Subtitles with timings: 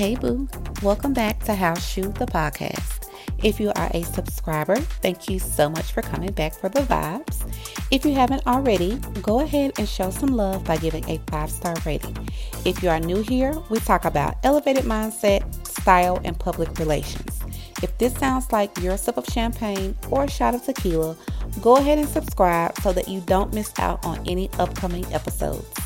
[0.00, 0.48] Hey, boo.
[0.82, 3.10] Welcome back to House Shoe, the podcast.
[3.44, 7.46] If you are a subscriber, thank you so much for coming back for the vibes.
[7.90, 11.76] If you haven't already, go ahead and show some love by giving a five star
[11.84, 12.16] rating.
[12.64, 17.38] If you are new here, we talk about elevated mindset, style, and public relations.
[17.82, 21.14] If this sounds like your sip of champagne or a shot of tequila,
[21.60, 25.79] go ahead and subscribe so that you don't miss out on any upcoming episodes.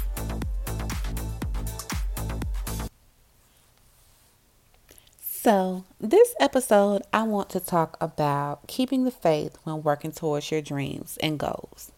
[5.44, 10.62] So, this episode, I want to talk about keeping the faith when working towards your
[10.62, 11.92] dreams and goals.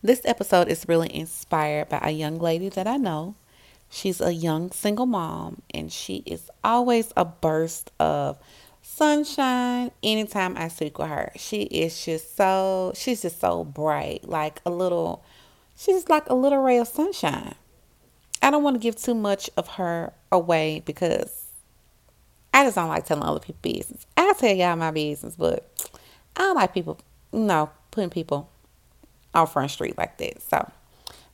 [0.00, 3.34] This episode is really inspired by a young lady that I know.
[3.88, 8.38] She's a young single mom, and she is always a burst of
[8.80, 11.32] sunshine anytime I speak with her.
[11.34, 15.24] She is just so, she's just so bright, like a little,
[15.76, 17.56] she's like a little ray of sunshine.
[18.40, 21.39] I don't want to give too much of her away because
[22.52, 24.06] I just don't like telling other people business.
[24.16, 25.90] I'll tell y'all my business, but
[26.36, 26.98] I don't like people,
[27.32, 28.50] you know, putting people
[29.34, 30.42] on front street like that.
[30.42, 30.70] So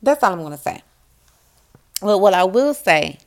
[0.03, 0.83] that's all I'm to say.
[2.00, 3.19] But what I will say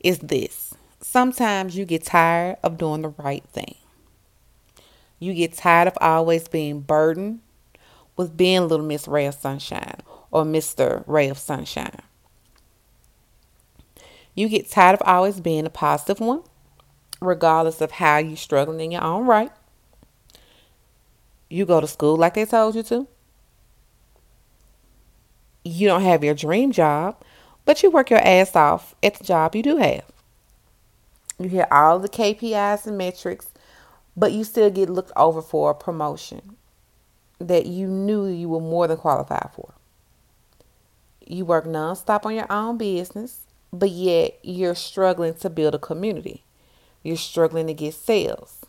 [0.00, 0.74] is this.
[1.00, 3.76] Sometimes you get tired of doing the right thing.
[5.18, 7.40] You get tired of always being burdened
[8.16, 11.04] with being little Miss Ray of Sunshine or Mr.
[11.06, 12.00] Ray of Sunshine.
[14.34, 16.42] You get tired of always being a positive one,
[17.20, 19.52] regardless of how you're struggling in your own right.
[21.48, 23.06] You go to school like they told you to.
[25.64, 27.16] You don't have your dream job,
[27.64, 30.04] but you work your ass off at the job you do have.
[31.38, 33.48] You hear all the KPIs and metrics,
[34.16, 36.56] but you still get looked over for a promotion
[37.38, 39.74] that you knew you were more than qualified for.
[41.24, 46.42] You work nonstop on your own business but yet you're struggling to build a community.
[47.08, 48.66] You're struggling to get sales.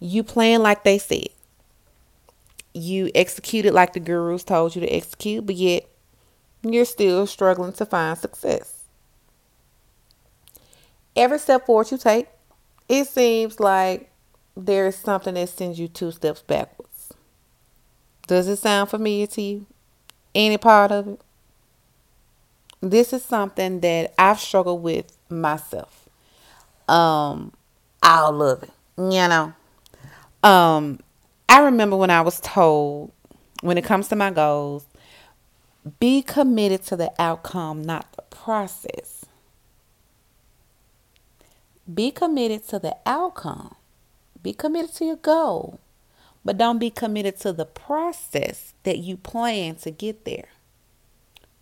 [0.00, 1.28] You plan like they said.
[2.72, 5.84] You executed like the gurus told you to execute, but yet
[6.62, 8.84] you're still struggling to find success.
[11.14, 12.28] Every step forward you take,
[12.88, 14.10] it seems like
[14.56, 17.12] there is something that sends you two steps backwards.
[18.26, 19.66] Does it sound familiar to you?
[20.34, 21.20] Any part of it?
[22.82, 26.08] this is something that I've struggled with myself.
[26.88, 27.52] Um,
[28.02, 29.52] all of it, you know.
[30.42, 31.00] Um,
[31.48, 33.12] I remember when I was told,
[33.60, 34.86] when it comes to my goals,
[35.98, 39.24] be committed to the outcome, not the process.
[41.92, 43.74] Be committed to the outcome.
[44.42, 45.78] Be committed to your goal,
[46.44, 50.48] but don't be committed to the process that you plan to get there.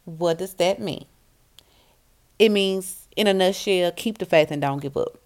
[0.05, 1.05] What does that mean?
[2.39, 5.19] It means, in a nutshell, keep the faith and don't give up.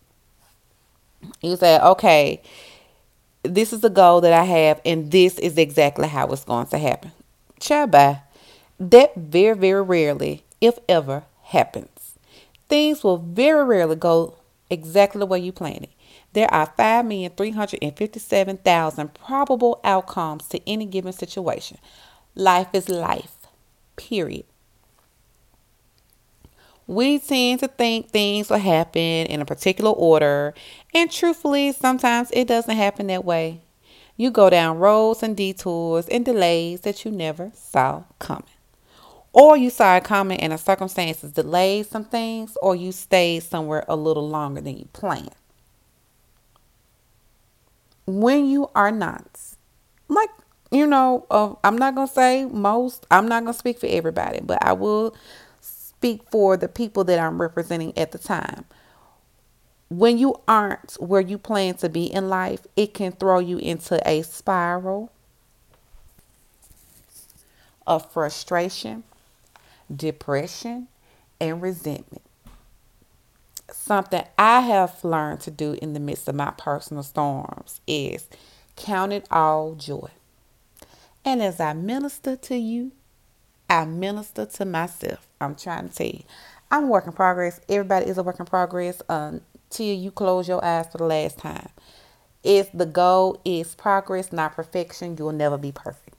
[1.40, 2.42] You say, okay,
[3.42, 6.78] this is the goal that I have, and this is exactly how it's going to
[6.78, 7.12] happen.
[7.68, 8.20] Bye.
[8.78, 12.18] That very, very rarely, if ever, happens.
[12.68, 14.34] Things will very rarely go
[14.70, 15.90] exactly the way you planned it.
[16.32, 21.78] There are 5,357,000 probable outcomes to any given situation.
[22.34, 23.36] Life is life,
[23.96, 24.46] period.
[26.86, 30.54] We tend to think things will happen in a particular order,
[30.92, 33.62] and truthfully, sometimes it doesn't happen that way.
[34.16, 38.44] You go down roads and detours and delays that you never saw coming.
[39.32, 43.84] Or you saw it coming and the circumstances delayed some things, or you stayed somewhere
[43.88, 45.34] a little longer than you planned.
[48.06, 49.40] When you are not,
[50.08, 50.30] like,
[50.70, 54.62] you know, uh, I'm not to say most, I'm not to speak for everybody, but
[54.62, 55.16] I will
[56.04, 58.66] speak for the people that I'm representing at the time.
[59.88, 64.06] When you aren't where you plan to be in life, it can throw you into
[64.06, 65.10] a spiral
[67.86, 69.02] of frustration,
[69.94, 70.88] depression,
[71.40, 72.22] and resentment.
[73.72, 78.28] Something I have learned to do in the midst of my personal storms is
[78.76, 80.10] count it all joy.
[81.24, 82.92] And as I minister to you,
[83.70, 85.26] I minister to myself.
[85.44, 86.22] I'm trying to tell you.
[86.70, 87.60] I'm a work in progress.
[87.68, 91.38] Everybody is a work in progress um, until you close your eyes for the last
[91.38, 91.68] time.
[92.42, 96.14] If the goal is progress, not perfection, you'll never be perfect.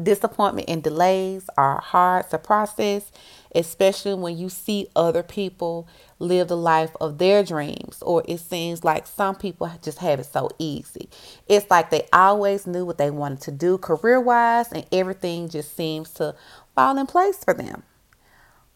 [0.00, 3.10] Disappointment and delays are hard to process,
[3.52, 5.88] especially when you see other people
[6.20, 10.26] live the life of their dreams, or it seems like some people just have it
[10.26, 11.08] so easy.
[11.48, 15.76] It's like they always knew what they wanted to do career wise, and everything just
[15.76, 16.36] seems to
[16.78, 17.82] fall in place for them.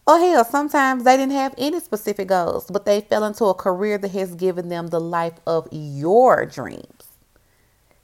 [0.05, 3.97] Or hell, sometimes they didn't have any specific goals, but they fell into a career
[3.97, 7.05] that has given them the life of your dreams.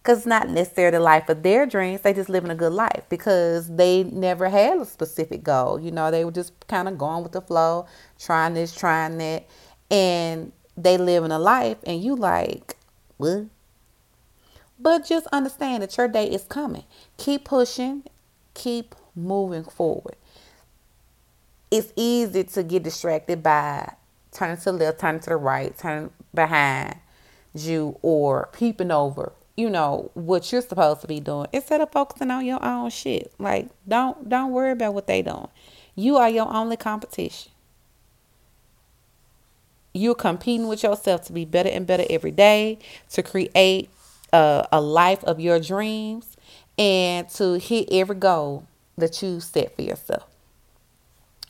[0.02, 3.04] Because it's not necessarily the life of their dreams, they just living a good life
[3.10, 5.78] because they never had a specific goal.
[5.78, 7.86] You know, they were just kind of going with the flow,
[8.18, 9.50] trying this, trying that.
[9.92, 12.78] And they living a life, and you like,
[13.18, 13.48] what?
[14.80, 16.86] But just understand that your day is coming.
[17.18, 18.04] Keep pushing,
[18.54, 20.16] keep moving forward
[21.72, 23.94] it's easy to get distracted by
[24.32, 26.96] turning to the left, turning to the right, turning behind
[27.54, 32.32] you, or peeping over, you know, what you're supposed to be doing instead of focusing
[32.32, 33.32] on your own shit.
[33.38, 35.48] Like, don't don't worry about what they doing.
[35.96, 37.52] You are your only competition.
[39.94, 42.78] You're competing with yourself to be better and better every day,
[43.12, 43.90] to create
[44.32, 46.38] a, a life of your dreams,
[46.78, 48.66] and to hit every goal
[49.00, 50.28] that you set for yourself.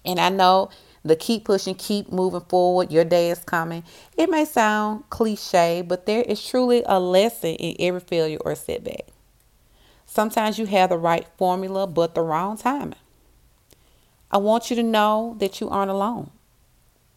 [0.05, 0.69] And I know
[1.03, 3.83] the keep pushing, keep moving forward, your day is coming.
[4.17, 9.07] It may sound cliche, but there is truly a lesson in every failure or setback.
[10.05, 12.95] Sometimes you have the right formula, but the wrong timing.
[14.31, 16.31] I want you to know that you aren't alone.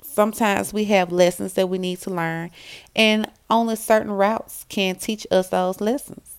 [0.02, 2.50] Sometimes we have lessons that we need to learn,
[2.94, 6.31] and only certain routes can teach us those lessons.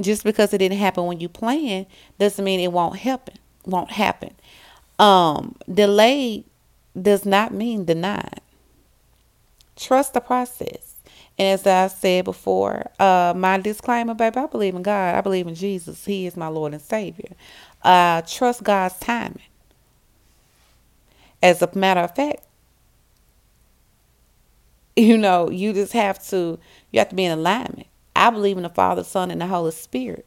[0.00, 1.86] Just because it didn't happen when you planned
[2.18, 3.34] doesn't mean it won't happen.
[3.66, 4.34] Won't happen.
[4.98, 6.44] Um, delayed
[7.00, 8.40] does not mean denied.
[9.76, 10.96] Trust the process.
[11.38, 15.14] And as I said before, uh, my disclaimer, baby, I believe in God.
[15.14, 16.04] I believe in Jesus.
[16.04, 17.32] He is my Lord and Savior.
[17.82, 19.42] Uh, trust God's timing.
[21.42, 22.46] As a matter of fact,
[24.96, 26.58] you know, you just have to,
[26.92, 27.88] you have to be in alignment.
[28.22, 30.26] I believe in the Father, Son, and the Holy Spirit.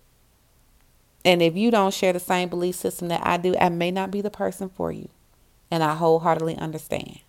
[1.26, 4.12] And if you don't share the same belief system that I do, I may not
[4.12, 5.10] be the person for you.
[5.72, 7.20] And I wholeheartedly understand.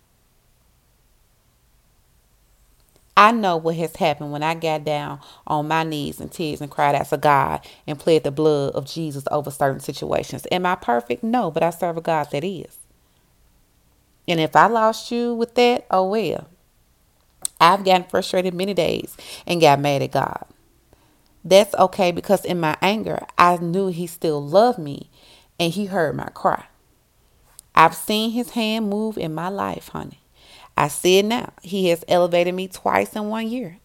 [3.17, 6.71] I know what has happened when I got down on my knees and tears and
[6.71, 10.47] cried out to God and pled the blood of Jesus over certain situations.
[10.51, 11.23] Am I perfect?
[11.23, 12.77] No, but I serve a God that is.
[14.27, 16.47] And if I lost you with that, oh well.
[17.61, 19.17] I've gotten frustrated many days
[19.47, 20.45] and got mad at God.
[21.47, 25.09] That's okay because in my anger, I knew he still loved me
[25.57, 26.65] and he heard my cry.
[27.73, 30.19] I've seen his hand move in my life, honey.
[30.75, 31.53] I see it now.
[31.61, 33.77] He has elevated me twice in one year.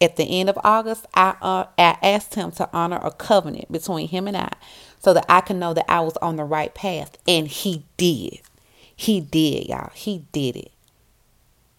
[0.00, 4.08] At the end of August, I, uh, I asked him to honor a covenant between
[4.08, 4.50] him and I
[4.98, 7.16] so that I can know that I was on the right path.
[7.28, 8.40] And he did.
[8.96, 9.92] He did, y'all.
[9.94, 10.72] He did it.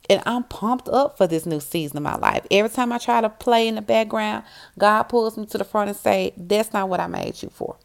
[0.10, 2.46] And I'm pumped up for this new season of my life.
[2.52, 4.44] Every time I try to play in the background,
[4.78, 7.78] God pulls me to the front and say, "That's not what I made you for."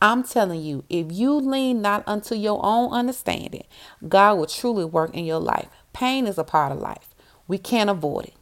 [0.00, 3.64] I'm telling you, if you lean not unto your own understanding,
[4.08, 5.68] God will truly work in your life.
[5.92, 7.14] Pain is a part of life.
[7.48, 8.34] We can't avoid it.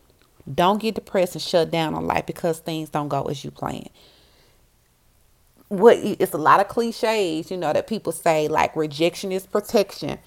[0.53, 3.89] Don't get depressed and shut down on life because things don't go as you plan.
[5.69, 10.19] What it's a lot of cliches, you know, that people say like rejection is protection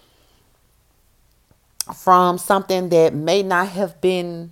[1.91, 4.51] from something that may not have been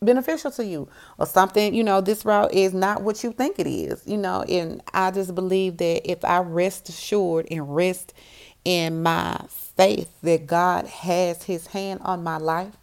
[0.00, 0.88] beneficial to you
[1.18, 4.42] or something you know this route is not what you think it is you know
[4.42, 8.14] and i just believe that if i rest assured and rest
[8.64, 12.76] in my faith that god has his hand on my life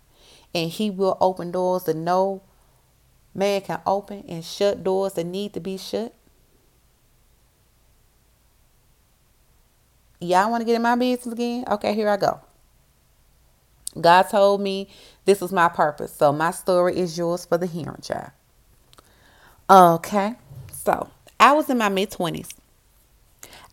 [0.53, 2.41] and he will open doors that no
[3.33, 6.13] man can open and shut doors that need to be shut
[10.19, 11.65] Y'all want to get in my business again?
[11.69, 12.39] Okay, here I go.
[13.99, 14.89] God told me
[15.25, 16.13] this was my purpose.
[16.13, 18.31] So my story is yours for the hearing, child.
[19.69, 20.35] Okay.
[20.71, 22.53] So I was in my mid 20s.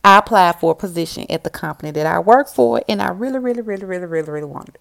[0.05, 3.39] I applied for a position at the company that I work for, and I really,
[3.39, 4.79] really, really, really, really, really wanted.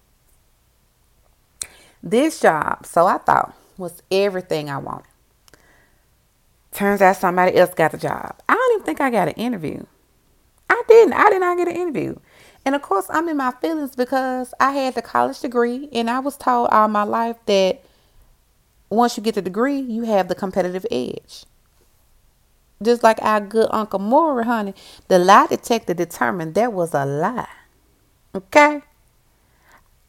[2.02, 5.06] This job, so I thought, was everything I wanted.
[6.72, 8.34] Turns out somebody else got the job.
[8.48, 9.84] I don't even think I got an interview.
[10.72, 11.12] I didn't.
[11.12, 12.16] I did not get an interview.
[12.64, 16.20] And of course, I'm in my feelings because I had the college degree and I
[16.20, 17.84] was told all my life that
[18.88, 21.44] once you get the degree, you have the competitive edge.
[22.82, 24.74] Just like our good Uncle Maury, honey,
[25.08, 27.48] the lie detector determined that was a lie.
[28.34, 28.80] Okay?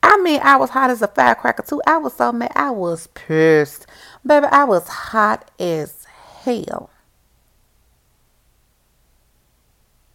[0.01, 1.81] I mean, I was hot as a firecracker too.
[1.85, 2.53] I was so mad.
[2.55, 3.85] I was pissed.
[4.25, 6.05] Baby, I was hot as
[6.43, 6.89] hell.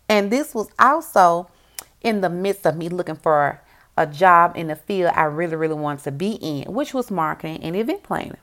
[0.09, 1.49] And this was also
[2.01, 3.61] in the midst of me looking for
[3.97, 7.63] a job in the field I really, really wanted to be in, which was marketing
[7.63, 8.37] and event planning.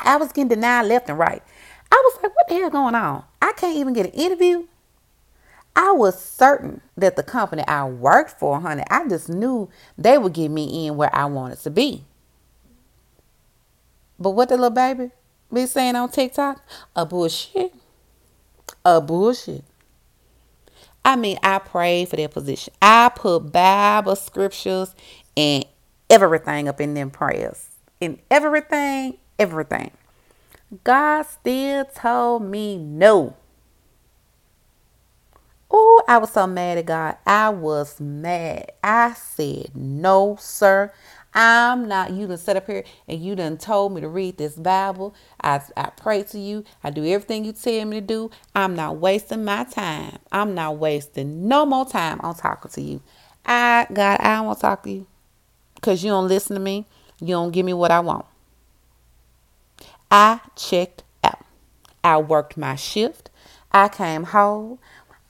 [0.00, 1.42] I was getting denied left and right.
[1.92, 3.24] I was like, what the hell going on?
[3.40, 4.66] I can't even get an interview.
[5.76, 10.32] I was certain that the company I worked for, honey, I just knew they would
[10.32, 12.04] get me in where I wanted to be.
[14.18, 15.10] But what the little baby
[15.52, 16.64] be saying on TikTok?
[16.94, 17.74] A bullshit.
[18.84, 19.64] A bullshit.
[21.04, 22.72] I mean, I prayed for their position.
[22.80, 24.94] I put Bible scriptures
[25.36, 25.64] and
[26.08, 27.68] everything up in them prayers.
[28.00, 29.90] In everything, everything.
[30.82, 33.36] God still told me no.
[35.70, 37.16] Oh, I was so mad at God.
[37.26, 38.72] I was mad.
[38.82, 40.92] I said, no, sir.
[41.34, 44.54] I'm not, you done set up here and you done told me to read this
[44.54, 45.14] Bible.
[45.42, 46.64] I, I pray to you.
[46.84, 48.30] I do everything you tell me to do.
[48.54, 50.18] I'm not wasting my time.
[50.30, 53.02] I'm not wasting no more time on talking to you.
[53.44, 55.06] I, God, I don't want to talk to you
[55.74, 56.86] because you don't listen to me.
[57.20, 58.26] You don't give me what I want.
[60.10, 61.44] I checked out.
[62.04, 63.30] I worked my shift.
[63.72, 64.78] I came home.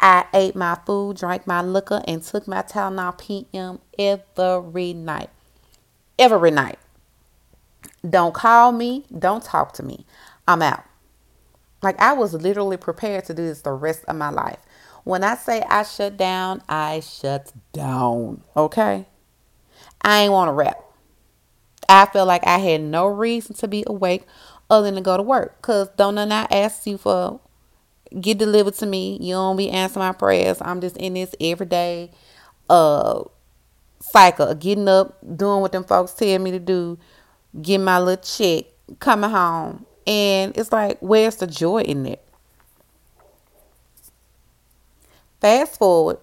[0.00, 5.30] I ate my food, drank my liquor, and took my Tylenol PM every night.
[6.18, 6.78] Every night.
[8.08, 9.04] Don't call me.
[9.16, 10.06] Don't talk to me.
[10.46, 10.84] I'm out.
[11.82, 14.58] Like I was literally prepared to do this the rest of my life.
[15.04, 18.42] When I say I shut down, I shut down.
[18.56, 19.06] Okay?
[20.00, 20.80] I ain't want to rap.
[21.88, 24.24] I felt like I had no reason to be awake
[24.70, 25.60] other than to go to work.
[25.60, 27.40] Cause don't none I ask you for
[28.18, 29.18] get delivered to me.
[29.20, 30.58] You don't be answering my prayers.
[30.62, 32.10] I'm just in this everyday
[32.70, 33.24] uh
[34.10, 36.98] cycle of getting up, doing what them folks tell me to do,
[37.60, 38.66] getting my little check,
[38.98, 39.86] coming home.
[40.06, 42.20] And it's like, where's the joy in it?
[45.40, 46.18] Fast forward,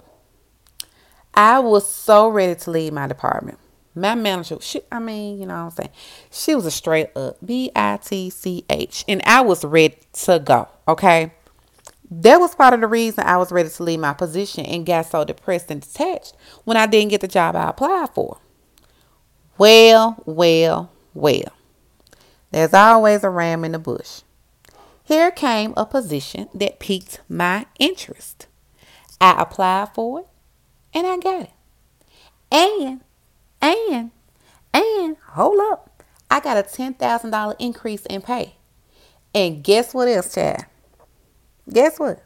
[1.34, 3.60] I was so ready to leave my department.
[3.94, 5.90] My manager, she, I mean, you know what I'm saying?
[6.32, 9.04] She was a straight up B I T C H.
[9.08, 11.34] And I was ready to go, okay?
[12.13, 15.06] That was part of the reason I was ready to leave my position and got
[15.06, 18.38] so depressed and detached when I didn't get the job I applied for.
[19.58, 21.53] Well, well, well.
[22.51, 24.24] There's always a ram in the bush.
[25.06, 28.48] Here came a position that piqued my interest.
[29.22, 30.27] I applied for it
[30.94, 31.51] and I got it.
[32.51, 33.01] And,
[33.62, 34.12] and,
[34.74, 36.03] and, hold up.
[36.30, 38.56] I got a $10,000 increase in pay.
[39.34, 40.65] And guess what else, Chad?
[41.70, 42.24] Guess what?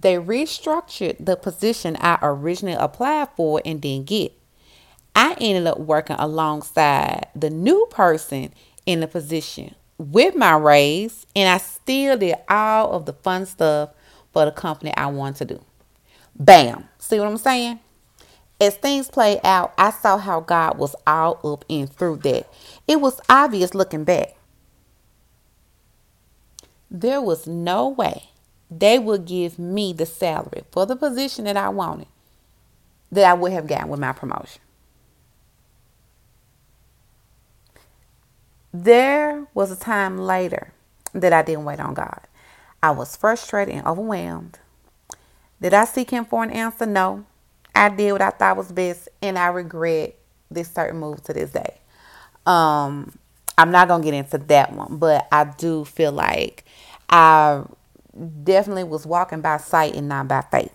[0.00, 4.32] They restructured the position I originally applied for and didn't get.
[5.14, 8.54] I ended up working alongside the new person
[8.86, 13.90] in the position with my raise, and I still did all of the fun stuff
[14.32, 15.64] for the company I wanted to do.
[16.38, 16.88] Bam.
[16.98, 17.80] See what I'm saying?
[18.60, 22.50] As things played out, I saw how God was all up and through that.
[22.88, 24.36] It was obvious looking back.
[26.90, 28.29] There was no way
[28.70, 32.06] they would give me the salary for the position that I wanted
[33.12, 34.62] that I would have gotten with my promotion.
[38.72, 40.72] There was a time later
[41.12, 42.20] that I didn't wait on God.
[42.82, 44.58] I was frustrated and overwhelmed.
[45.60, 46.86] Did I seek Him for an answer?
[46.86, 47.24] No.
[47.74, 50.14] I did what I thought was best, and I regret
[50.50, 51.78] this certain move to this day.
[52.46, 53.12] Um,
[53.58, 56.64] I'm not gonna get into that one, but I do feel like
[57.08, 57.64] I
[58.44, 60.74] definitely was walking by sight and not by faith.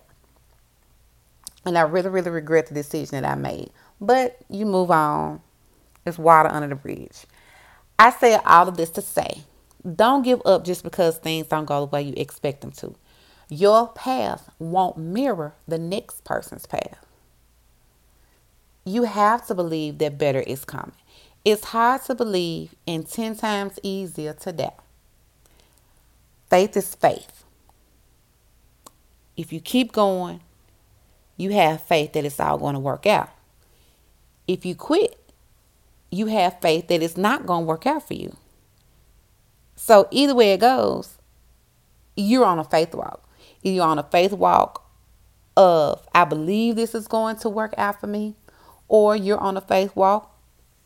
[1.66, 3.72] And I really, really regret the decision that I made.
[4.00, 5.42] But you move on.
[6.06, 7.26] It's water under the bridge.
[7.98, 9.44] I say all of this to say
[9.96, 12.96] don't give up just because things don't go the way you expect them to.
[13.50, 17.06] Your path won't mirror the next person's path.
[18.84, 20.96] You have to believe that better is coming.
[21.44, 24.85] It's hard to believe and 10 times easier to doubt.
[26.56, 27.44] Faith is faith.
[29.36, 30.40] If you keep going,
[31.36, 33.30] you have faith that it's all going to work out.
[34.48, 35.20] If you quit,
[36.12, 38.38] you have faith that it's not going to work out for you.
[39.76, 41.18] So, either way it goes,
[42.16, 43.28] you're on a faith walk.
[43.62, 44.90] You're on a faith walk
[45.58, 48.38] of, I believe this is going to work out for me,
[48.88, 50.34] or you're on a faith walk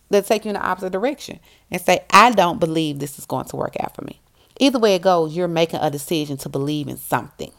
[0.09, 3.45] that take you in the opposite direction and say, I don't believe this is going
[3.49, 4.19] to work out for me.
[4.59, 7.51] Either way it goes, you're making a decision to believe in something.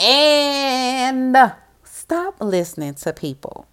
[0.00, 1.36] And
[1.84, 3.66] stop listening to people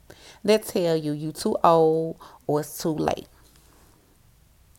[0.43, 3.27] that tell you you're too old or it's too late.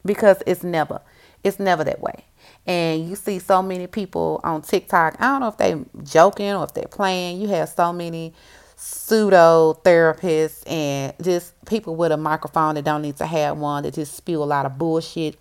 [0.04, 1.00] Because it's never,
[1.42, 2.24] it's never that way.
[2.64, 5.16] And you see so many people on TikTok.
[5.20, 7.40] I don't know if they're joking or if they're playing.
[7.40, 8.34] You have so many
[8.76, 13.94] pseudo therapists and just people with a microphone that don't need to have one that
[13.94, 15.36] just spew a lot of bullshit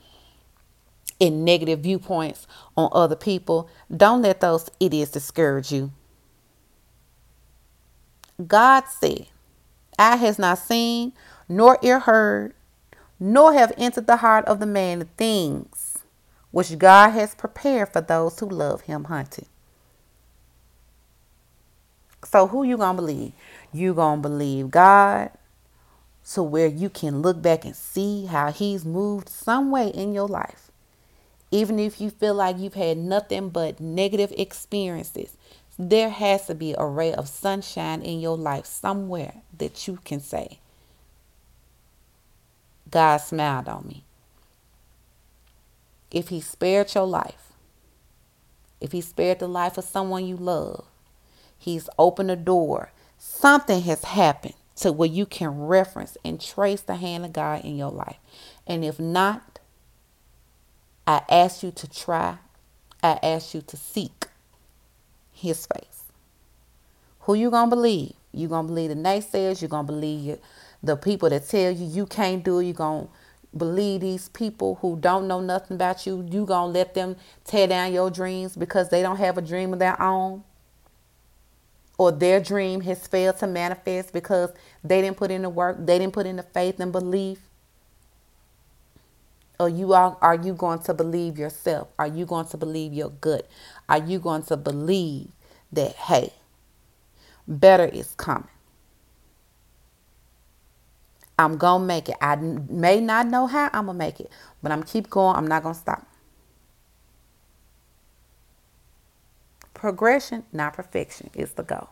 [1.21, 2.47] and negative viewpoints
[2.77, 3.69] on other people.
[3.95, 5.93] Don't let those idiots discourage you.
[8.47, 9.27] God said,
[9.99, 11.13] Eye has not seen,
[11.49, 12.55] nor ear heard,
[13.19, 15.99] nor have entered the heart of the man the things
[16.51, 19.47] which God has prepared for those who love him hunting.
[22.25, 23.33] So who you gonna believe?
[23.73, 25.31] You gonna believe God
[26.23, 30.27] so where you can look back and see how he's moved some way in your
[30.27, 30.70] life.
[31.51, 35.35] Even if you feel like you've had nothing but negative experiences,
[35.77, 40.21] there has to be a ray of sunshine in your life somewhere that you can
[40.21, 40.59] say,
[42.89, 44.03] God smiled on me.
[46.09, 47.53] If he spared your life,
[48.79, 50.85] if he spared the life of someone you love,
[51.57, 52.91] he's opened a door.
[53.17, 57.77] Something has happened to where you can reference and trace the hand of God in
[57.77, 58.17] your life.
[58.65, 59.50] And if not,
[61.07, 62.37] I ask you to try,
[63.03, 64.27] I ask you to seek
[65.33, 66.03] his face.
[67.21, 68.13] Who you gonna believe?
[68.33, 70.39] You gonna believe the naysayers, you're gonna believe
[70.83, 73.07] the people that tell you you can't do it, you're gonna
[73.55, 77.93] believe these people who don't know nothing about you, you gonna let them tear down
[77.93, 80.43] your dreams because they don't have a dream of their own
[81.97, 84.51] or their dream has failed to manifest because
[84.83, 87.39] they didn't put in the work, they didn't put in the faith and belief?
[89.61, 91.89] Or you are are you going to believe yourself?
[91.99, 93.47] Are you going to believe your gut?
[93.89, 95.29] Are you going to believe
[95.73, 96.33] that hey,
[97.47, 98.49] better is coming?
[101.39, 102.17] I'm gonna make it.
[102.21, 104.31] I may not know how I'm gonna make it,
[104.63, 105.35] but I'm keep going.
[105.37, 106.07] I'm not gonna stop.
[109.73, 111.89] Progression, not perfection, is the goal.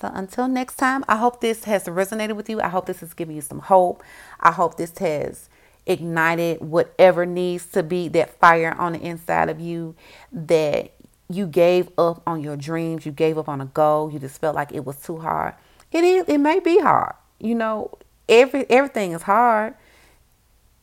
[0.00, 2.60] So until next time, I hope this has resonated with you.
[2.60, 4.02] I hope this has given you some hope.
[4.40, 5.50] I hope this has
[5.84, 9.94] ignited whatever needs to be that fire on the inside of you
[10.32, 10.92] that
[11.28, 14.56] you gave up on your dreams, you gave up on a goal, you just felt
[14.56, 15.54] like it was too hard.
[15.92, 17.14] It is it may be hard.
[17.38, 19.74] You know, every everything is hard.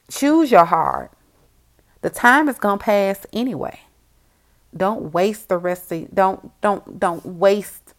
[0.10, 1.12] Choose your heart.
[2.02, 3.82] The time is gonna pass anyway.
[4.76, 7.94] Don't waste the rest of don't don't don't waste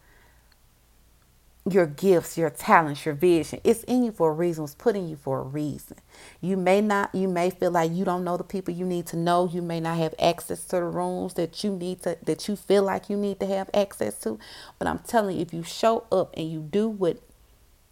[1.71, 3.61] your gifts, your talents, your vision.
[3.63, 4.63] It's in you for a reason.
[4.63, 5.97] It's put you for a reason.
[6.41, 9.17] You may not, you may feel like you don't know the people you need to
[9.17, 9.47] know.
[9.47, 12.83] You may not have access to the rooms that you need to, that you feel
[12.83, 14.39] like you need to have access to.
[14.77, 17.19] But I'm telling you, if you show up and you do what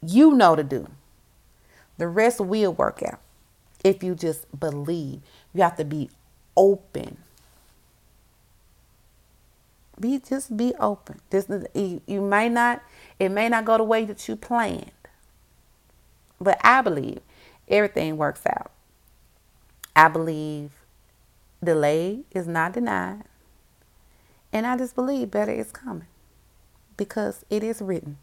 [0.02, 0.88] you know to do,
[1.98, 3.20] the rest will work out.
[3.84, 5.22] If you just believe,
[5.54, 6.10] you have to be
[6.56, 7.18] open
[10.00, 11.20] be just be open.
[11.30, 12.84] This you, you may not
[13.20, 14.92] it may not go the way that you planned.
[16.40, 17.20] But I believe
[17.68, 18.72] everything works out.
[19.96, 20.72] I believe
[21.64, 23.24] delay is not denied.
[24.54, 26.08] And I just believe better is coming
[26.96, 28.18] because it is written.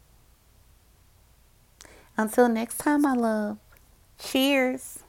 [2.17, 3.57] Until next time, my love.
[4.17, 4.99] Cheers.